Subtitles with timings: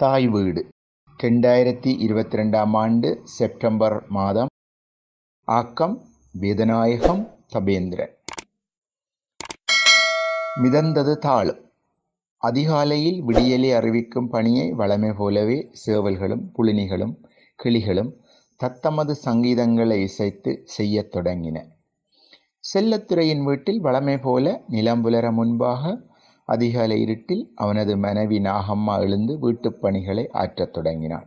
[0.00, 0.68] தாய் வீடு.
[1.22, 4.46] ரெண்டாயிரத்தி இருபத்தி ரெண்டாம் ஆண்டு செப்டம்பர் மாதம்
[5.44, 6.04] ஆக்கம்
[6.40, 7.20] வேதநாயகம்
[7.54, 8.12] தபேந்திரன்.
[10.62, 11.70] மிதந்தது தாளம்.
[12.36, 17.14] அதிகாலையில் விடியலை அறிவிக்கும் பணியை வளமை போலவே சேவல்களும் புளினிகளும்
[17.64, 18.12] கிளிகளும்
[18.56, 21.66] தத்தமது சங்கீதங்களை இசைத்து செய்யத் தொடங்கின.
[22.74, 26.09] செல்லத்துறையின் வீட்டில் வளமை போல நிலம்புலர முன்பாக
[26.50, 31.26] அதிகாலை இருட்டில் அவனது மனைவி நாகம்மா எழுந்து வீட்டுப் பணிகளை ஆற்றத் தொடங்கினாள்.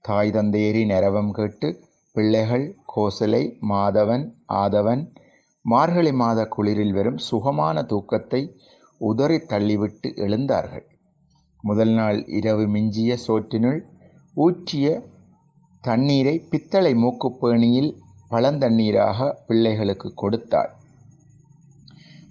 [0.00, 1.80] தாய் தந்தையரி நரவம் கேட்டு
[2.12, 5.14] பிள்ளைகள் கோசலை மாதவன் ஆதவன்
[5.62, 8.56] மார்கழி மாத குளிரில் வரும் சுகமான தூக்கத்தை
[8.98, 10.86] உதறி தள்ளிவிட்டு எழுந்தார்கள்.
[11.62, 13.80] முதல் நாள் இரவு மிஞ்சிய சோற்றினுள்
[14.34, 15.02] ஊற்றிய
[15.80, 17.96] தண்ணீரை பித்தளை மூக்குப்பேணியில்
[18.30, 20.75] பழந்தண்ணீராக பிள்ளைகளுக்கு கொடுத்தாள்.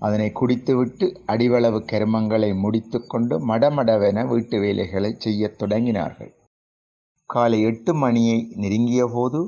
[0.06, 6.32] அதனை குடித்துவிட்டு அடிவளவு கருமங்களை முடித்துக்கொண்டு மடமடவென வீட்டு வேலைகளை செய்யத் தொடங்கினார்கள்.
[7.30, 9.40] காலை எட்டு மணியை நெருங்கியபோது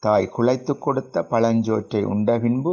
[0.00, 2.72] தாய் குழைத்து கொடுத்த பழஞ்சோற்றை உண்ட பின்பு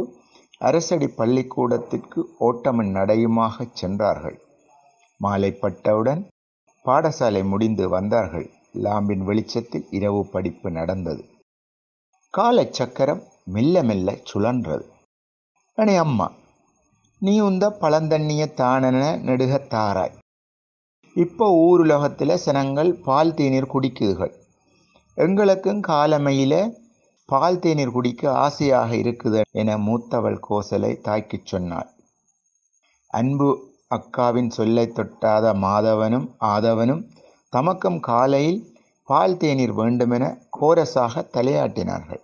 [0.58, 4.38] அரசடி பள்ளிக்கூடத்திற்கு ஓட்டமன் நடையுமாகச் சென்றார்கள்.
[5.22, 6.22] மாலைப்பட்டவுடன்
[6.84, 8.48] பாடசாலை முடிந்து வந்தார்கள்.
[8.84, 11.24] லாம்பின் வெளிச்சத்தில் இரவு படிப்பு நடந்தது.
[12.34, 14.86] காலச்சக்கரம் மெல்ல மெல்ல சுழன்றது.
[15.78, 16.26] அணி அம்மா
[17.22, 20.14] நீ உந்த பழந்தண்ணிய தானன நெடுகத்தாராய்
[21.16, 24.32] இப்போ ஊருலகத்தில் சனங்கள் பால் தேநீர் குடிக்குதுகள்.
[25.14, 26.74] எங்களுக்கும் காலமையில்
[27.28, 31.88] பால் தேநீர் குடிக்க ஆசையாக இருக்குது என மூத்தவள் கோசலை தாய்க்குச் சொன்னாள்.
[33.06, 33.50] அன்பு
[33.94, 37.04] அக்காவின் சொல்லை தொட்டாத மாதவனும் ஆதவனும்
[37.52, 38.60] தமக்கும் காலையில்
[39.08, 40.24] பால் தேநீர் வேண்டுமென
[40.60, 42.22] கோரஸாக தலையாட்டினார்கள்.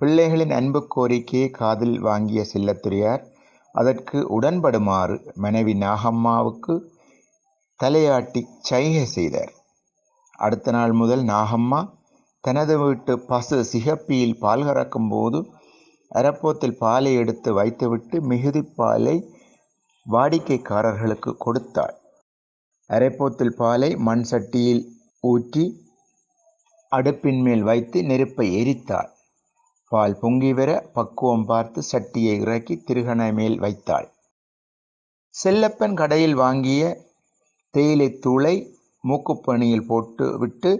[0.00, 3.36] பிள்ளைகளின் அன்பு கோரிக்கையை காதில் வாங்கிய செல்லத்துறையார்
[3.74, 6.74] அதற்கு உடன்படுமாறு மனைவி நாகம்மாவுக்கு
[7.80, 9.52] தலையாட்டி சைகை செய்தார்.
[10.38, 11.80] அடுத்த நாள் முதல் நாகம்மா
[12.44, 15.38] தனது வீட்டு பசு சிகப்பியில் பால் கறக்கும் போது
[16.10, 19.16] அரப்போத்தில் பாலை எடுத்து வைத்துவிட்டு மிகுதி பாலை
[20.06, 21.94] வாடிக்கைக்காரர்களுக்கு கொடுத்தாள்.
[22.90, 24.82] அரைப்போத்தில் பாலை மண் சட்டியில்
[25.20, 25.64] ஊற்றி
[26.92, 29.10] அடுப்பின் மேல் வைத்து நெருப்பை எரித்தாள்.
[29.88, 34.08] பால் பொங்கி வர பக்குவம் பார்த்து சட்டியை இறக்கி திருகண மேல் வைத்தாள்.
[35.34, 36.82] செல்லப்பன் கடையில் வாங்கிய
[37.70, 38.54] தேயிலை தூளை
[39.04, 40.70] மூக்குப்பணியில் போட்டு விட்டு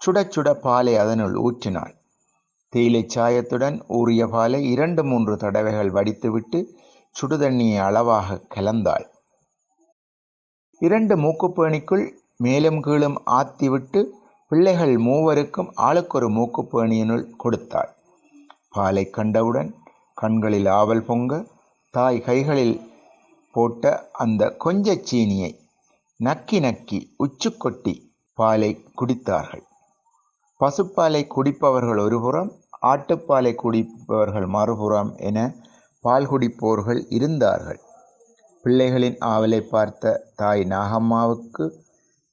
[0.00, 1.94] சுட சுட பாலை அதனுள் ஊற்றினாள்.
[2.68, 6.58] தேயிலை சாயத்துடன் ஊறிய பாலை இரண்டு மூன்று தடவைகள் வடித்துவிட்டு
[7.16, 9.06] சுடுதண்ணியை அளவாக கலந்தாள்.
[10.78, 12.04] இரண்டு மூக்குப்பேணிக்குள்
[12.36, 14.00] மேலும் கீழும் ஆத்திவிட்டு
[14.48, 17.90] பிள்ளைகள் மூவருக்கும் ஆளுக்கொரு மூக்குப்பேணியினுள் கொடுத்தாள்.
[18.74, 19.70] பாலை கண்டவுடன்
[20.14, 21.32] கண்களில் ஆவல் பொங்க
[21.94, 22.76] தாய் கைகளில்
[23.54, 25.50] போட்ட அந்த கொஞ்ச சீனியை
[26.20, 27.94] நக்கி நக்கி உச்சு கொட்டி
[28.38, 29.64] பாலை குடித்தார்கள்.
[30.60, 32.50] பசுப்பாலை குடிப்பவர்கள் ஒருபுறம்
[32.82, 35.38] ஆட்டுப்பாலை குடிப்பவர்கள் மறுபுறம் என
[36.04, 37.80] பால் குடிப்போர்கள் இருந்தார்கள்.
[38.64, 41.66] பிள்ளைகளின் ஆவலை பார்த்த தாய் நாகம்மாவுக்கு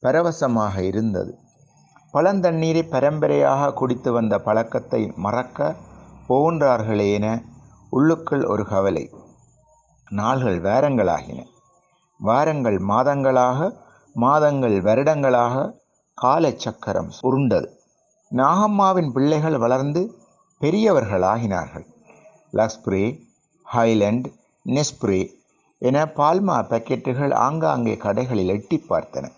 [0.03, 1.33] பரவசமாக இருந்தது.
[2.13, 5.75] பழந்தண்ணீரை பரம்பரையாக குடித்து வந்த பழக்கத்தை மறக்க
[6.29, 7.43] போகின்றார்களே என
[7.89, 9.09] உள்ளுக்குள் ஒரு கவலை.
[10.09, 11.45] நாள்கள் வேரங்களாகின.
[12.17, 13.77] வாரங்கள் மாதங்களாக
[14.13, 15.79] மாதங்கள் வருடங்களாக
[16.21, 17.79] காலச்சக்கரம் உருண்டது.
[18.35, 20.15] நாகம்மாவின் பிள்ளைகள் வளர்ந்து
[20.61, 21.85] பெரியவர்களாகினார்கள்.
[22.53, 23.21] லஸ்ப்ரே
[23.73, 24.25] ஹைலண்ட்
[24.65, 25.31] நெஸ்ப்ரே
[25.77, 29.31] என பால்மா பாக்கெட்டுகள் ஆங்காங்கே கடைகளில் எட்டி பார்த்தன.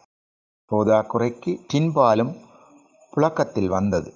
[0.72, 2.34] போதாக்குறைக்கு டின்பாலும்
[3.12, 4.14] புழக்கத்தில் வந்தது.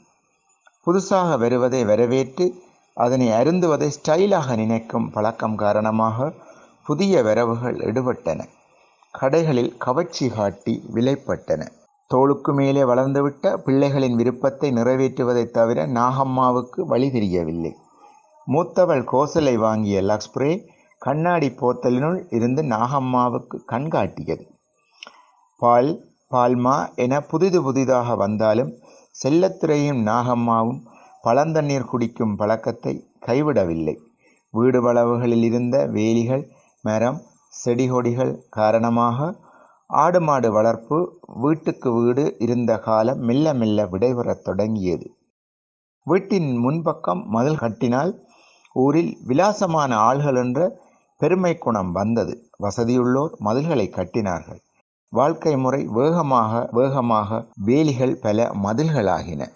[0.85, 2.55] புதுசாக வருவதை வரவேற்று
[2.93, 6.33] அதனை அருந்துவதை ஸ்டைலாக நினைக்கும் பழக்கம் காரணமாக
[6.85, 8.45] புதிய வரவுகள் எடுபட்டன.
[9.21, 11.67] கடைகளில் கவர்ச்சி காட்டி விலைப்பட்டன.
[12.07, 17.75] தோளுக்கு மேலே வளர்ந்துவிட்ட பிள்ளைகளின் விருப்பத்தை நிறைவேற்றுவதைத் தவிர நாகம்மாவுக்கு வழி தெரியவில்லை.
[18.47, 20.67] மூத்தவள் கோசலை வாங்கிய லக்ஸ்ப்ரே
[20.97, 24.47] கண்ணாடி போத்தலினுள் இருந்து நாகம்மாவுக்கு கண்காட்டியது.
[25.57, 28.73] பால் பால்மா என புதிது புதிதாக வந்தாலும்
[29.15, 30.81] செல்லத்துறையும் நாகம்மாவும்
[31.23, 32.93] பழந்தண்ணீர் குடிக்கும் பழக்கத்தை
[33.25, 33.95] கைவிடவில்லை.
[34.53, 36.43] வீடு வளவுகளில் இருந்த வேலிகள்
[36.81, 37.19] மரம்
[37.65, 39.35] செடிகொடிகள் காரணமாக
[39.85, 40.97] ஆடு மாடு வளர்ப்பு
[41.41, 45.07] வீட்டுக்கு வீடு இருந்த காலம் மெல்ல மெல்ல விடைபெறத் தொடங்கியது.
[46.07, 48.13] வீட்டின் முன்பக்கம் மதில் கட்டினால்
[48.75, 50.59] ஊரில் விலாசமான ஆள்கள் என்ற
[51.21, 52.51] பெருமை குணம் வந்தது.
[52.63, 54.61] வசதியுள்ளோர் மதில்களை கட்டினார்கள்.
[55.13, 59.47] வாழ்க்கை முறை வேகமாக வேகமாக வேலிகள் பல மதில்களாகின.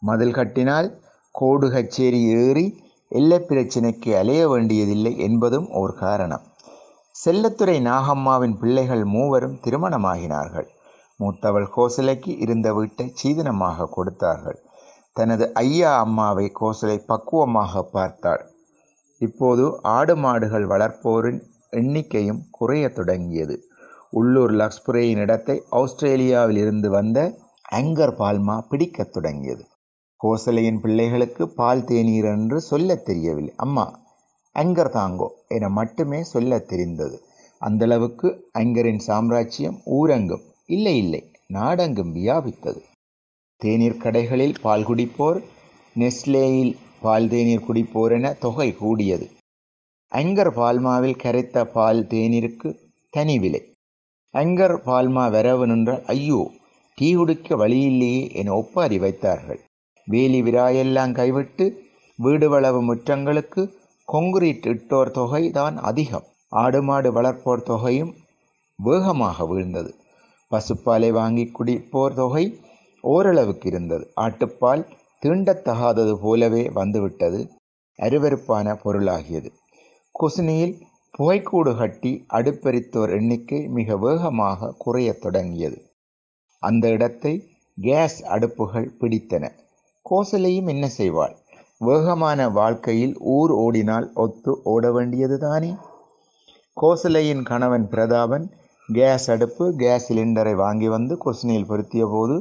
[0.00, 0.88] மதில் கட்டினால்
[1.30, 6.44] கோடு கச்சேரி ஏறி எல்லை பிரச்சினைக்கு அலைய வேண்டியதில்லை என்பதும் ஒரு காரணம்.
[7.24, 10.68] செல்லத்துறை நாகம்மாவின் பிள்ளைகள் மூவரும் திருமணமாகினார்கள்.
[11.18, 14.58] மூத்தவள் கோசலைக்கு இருந்த வீட்டை சீதனமாக கொடுத்தார்கள்.
[15.12, 18.44] தனது ஐயா அம்மாவை கோசலை பக்குவமாக பார்த்தாள்.
[19.18, 23.56] இப்போது ஆடு மாடுகள் வளர்ப்போரின் எண்ணிக்கையும் குறையத் தொடங்கியது.
[24.10, 27.38] உள்ளூர் லக்ஸ்புரேயின் இடத்தை ஆஸ்திரேலியாவில் இருந்து வந்த
[27.72, 29.66] ஆங்கர் பால்மா பிடிக்கத் தொடங்கியது.
[30.24, 33.54] கோசலையின் பிள்ளைகளுக்கு பால் தேநீர் என்று சொல்லத் தெரியவில்லை.
[33.56, 34.00] அம்மா
[34.54, 37.22] அங்கர் தாங்கோ என மட்டுமே சொல்லத் தெரிந்தது.
[37.60, 42.80] அந்தளவுக்கு அங்கரின் சாம்ராஜ்யம் ஊரங்கும் இல்லை இல்லை நாடெங்கும் வியாபித்தது.
[43.56, 45.42] தேநீர் கடைகளில் பால் குடிப்போர்
[45.98, 49.30] நெஸ்லேயில் பால் தேநீர் குடிப்போர் என தொகை கூடியது.
[50.12, 52.74] அங்கர் பால்மாவில் கரைத்த பால் தேநீருக்கு
[53.10, 53.72] தனி விலை.
[54.38, 56.40] அங்கர் பால்மா வரவு நின்ற ஐயோ
[56.98, 59.60] டீ குடிக்க வழியில்லையே என ஒப்பாரி வைத்தார்கள்.
[60.06, 61.64] வேலி விராயெல்லாம் கைவிட்டு
[62.18, 63.62] வீடு வளவு முற்றங்களுக்கு
[64.08, 66.26] கொங்கிரீட் இட்டோர் தொகை தான் அதிகம்.
[66.52, 68.12] ஆடு மாடு வளர்ப்போர் தொகையும்
[68.78, 69.90] வேகமாக வீழ்ந்தது.
[70.50, 72.44] பசுப்பாலை வாங்கி குடிப்போர் தொகை
[73.04, 74.04] ஓரளவுக்கு இருந்தது.
[74.20, 74.82] ஆட்டுப்பால்
[75.22, 77.40] தீண்டத்தகாதது போலவே வந்துவிட்டது.
[77.98, 79.50] அருவருப்பான பொருளாகியது.
[80.14, 80.74] குசினியில்
[81.14, 85.78] புகைக்கூடு கட்டி அடுப்பெரித்தோர் எண்ணிக்கை மிக வேகமாக குறையத் தொடங்கியது.
[86.62, 87.32] அந்த இடத்தை
[87.78, 89.50] கேஸ் அடுப்புகள் பிடித்தன.
[90.10, 91.34] கோசலையும் என்ன செய்வாள்?
[91.78, 95.74] வேகமான வாழ்க்கையில் ஊர் ஓடினால் ஒத்து ஓட வேண்டியது தானே?
[96.80, 98.46] கோசலையின் கணவன் பிரதாபன்
[98.88, 102.36] கேஸ் அடுப்பு கேஸ் சிலிண்டரை வாங்கி வந்து கொஸ்னியில் பொருத்திய போது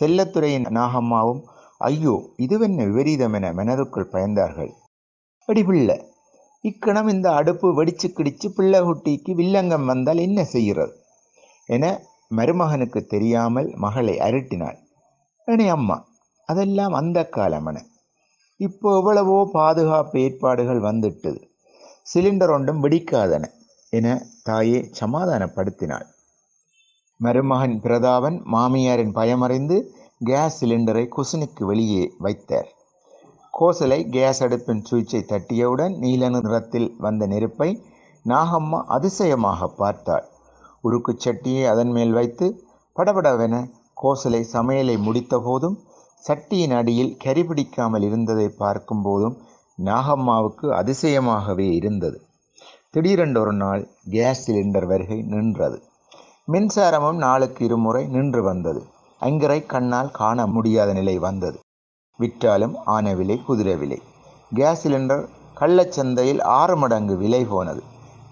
[0.00, 1.42] செல்லத்துறையின் நாகம்மாவும்
[1.78, 4.72] ஐயோ இதுவென்ன விபரீதம் என மனதுக்குள் பயந்தார்கள்.
[5.48, 5.96] அடிபிள்ளை
[6.64, 10.94] இக்கணம் இந்த அடுப்பு வெடிச்சு கிடிச்சு பிள்ளை குட்டிக்கு வில்லங்கம் வந்தால் என்ன செய்கிறது?
[11.66, 11.84] என
[12.30, 14.78] மருமகனுக்கு தெரியாமல் மகளை அரட்டினாள்.
[15.48, 15.96] அணி அம்மா
[16.48, 17.76] அதெல்லாம் அந்த காலமன
[18.56, 21.40] இப்போ எவ்வளவோ பாதுகாப்பு ஏற்பாடுகள் வந்துட்டது
[22.12, 23.44] சிலிண்டர் ஒன்றும் வெடிக்காதன
[23.92, 24.06] என
[24.42, 26.06] தாயே சமாதானப்படுத்தினாள்.
[27.20, 29.76] மருமகன் பிரதாபன் மாமியாரின் பயமறிந்து
[30.24, 32.68] கேஸ் சிலிண்டரை குசினுக்கு வெளியே வைத்தார்.
[33.54, 37.68] கோசலை கேஸ் அடுப்பின் சுவிட்சை தட்டியவுடன் நீல நிறத்தில் வந்த நெருப்பை
[38.24, 40.24] நாகம்மா அதிசயமாக பார்த்தாள்.
[40.80, 42.46] உருக்கு சட்டியை அதன் மேல் வைத்து
[42.96, 43.54] படபடவென
[44.02, 45.76] கோசலை சமையலை முடித்தபோதும்
[46.24, 49.36] சட்டியின் அடியில் கரி பிடிக்காமல் இருந்ததை பார்க்கும் போதும்
[49.84, 52.18] நாகம்மாவுக்கு அதிசயமாகவே இருந்தது.
[52.90, 55.78] திடீரென்று ஒரு நாள் கேஸ் சிலிண்டர் வருகை நின்றது.
[56.52, 58.82] மின்சாரமும் நாளுக்கு இருமுறை நின்று வந்தது.
[59.22, 61.58] அங்கரை கண்ணால் காண முடியாத நிலை வந்தது.
[62.18, 64.02] விற்றாலும் ஆன விலை குதிரை விலை.
[64.54, 65.28] கேஸ் சிலிண்டர்
[65.60, 67.82] கள்ளச்சந்தையில் ஆறு மடங்கு விலை போனது.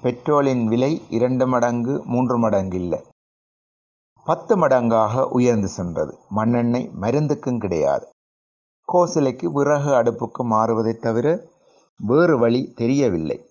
[0.02, 3.02] பெட்ரோலின் விலை இரண்டு மடங்கு மூன்று மடங்கு இல்லை.
[4.24, 6.18] பத்து மடங்காக உயர்ந்து சென்றது.
[6.28, 8.08] மண்ணெண்ணெய் மருந்துக்கும் கிடையாது.
[8.92, 11.40] கோசிலைக்கு விறகு அடுப்புக்கு மாறுவதைத் தவிர
[11.96, 13.50] வேறு வழி தெரியவில்லை.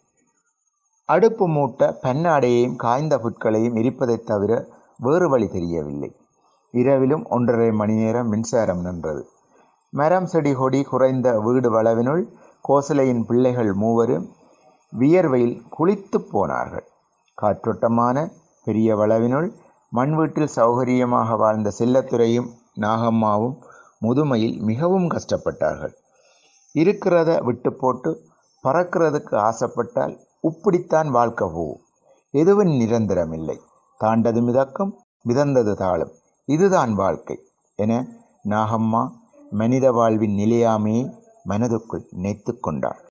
[1.06, 4.68] அடுப்பு மூட்ட பன்னாடையையும் காய்ந்த புட்களையும் எரிப்பதைத் தவிர
[4.98, 6.16] வேறு வழி தெரியவில்லை.
[6.72, 9.30] இரவிலும் ஒன்றரை மணி நேரம் மின்சாரம் நின்றது.
[9.94, 12.22] மரம் செடி கொடி குறைந்த வீடு வளவினுள்
[12.68, 14.28] கோசலையின் பிள்ளைகள் மூவரும்
[15.00, 16.88] வியர்வையில் குளித்து போனார்கள்.
[17.42, 18.32] காற்றோட்டமான
[18.64, 19.48] பெரிய வளவினுள்
[19.90, 22.50] மண் வீட்டில் சௌகரியமாக வாழ்ந்த செல்லத்துறையும்
[22.82, 23.58] நாகம்மாவும்
[24.02, 25.94] முதுமையில் மிகவும் கஷ்டப்பட்டார்கள்.
[26.76, 28.12] இருக்கிறத விட்டு போட்டு
[28.64, 31.82] பறக்கிறதுக்கு ஆசைப்பட்டால் உப்பிடித்தான் வாழ்க்கை போகும்.
[32.34, 33.58] எதுவும் நிரந்தரமில்லை.
[34.00, 34.94] தாண்டது மிதக்கும்
[35.30, 36.14] மிதந்தது தாளும்
[36.46, 37.38] இதுதான் வாழ்க்கை
[37.76, 38.08] என
[38.50, 39.02] நாகம்மா
[39.52, 41.04] மனித வாழ்வின் நிலையாமையை
[41.50, 43.02] மனதுக்குள் நினைத்து கொண்டாள்